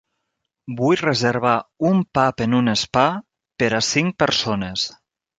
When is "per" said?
3.65-3.69